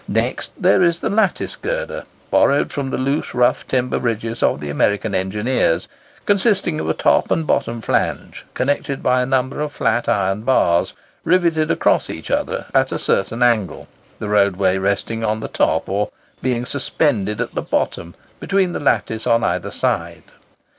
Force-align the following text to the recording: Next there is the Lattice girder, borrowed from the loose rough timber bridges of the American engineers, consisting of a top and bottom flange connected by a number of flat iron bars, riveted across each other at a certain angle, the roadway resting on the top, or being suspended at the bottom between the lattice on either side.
Next 0.07 0.51
there 0.57 0.81
is 0.81 0.99
the 1.01 1.11
Lattice 1.11 1.55
girder, 1.55 2.05
borrowed 2.31 2.71
from 2.71 2.89
the 2.89 2.97
loose 2.97 3.35
rough 3.35 3.67
timber 3.67 3.99
bridges 3.99 4.41
of 4.41 4.59
the 4.59 4.71
American 4.71 5.13
engineers, 5.13 5.87
consisting 6.25 6.79
of 6.79 6.89
a 6.89 6.95
top 6.95 7.29
and 7.29 7.45
bottom 7.45 7.81
flange 7.83 8.43
connected 8.55 9.03
by 9.03 9.21
a 9.21 9.27
number 9.27 9.61
of 9.61 9.71
flat 9.71 10.09
iron 10.09 10.41
bars, 10.41 10.95
riveted 11.23 11.69
across 11.69 12.09
each 12.09 12.31
other 12.31 12.65
at 12.73 12.91
a 12.91 12.97
certain 12.97 13.43
angle, 13.43 13.87
the 14.17 14.27
roadway 14.27 14.79
resting 14.79 15.23
on 15.23 15.39
the 15.39 15.47
top, 15.47 15.87
or 15.87 16.09
being 16.41 16.65
suspended 16.65 17.39
at 17.39 17.53
the 17.53 17.61
bottom 17.61 18.15
between 18.39 18.73
the 18.73 18.79
lattice 18.79 19.27
on 19.27 19.43
either 19.43 19.69
side. 19.69 20.23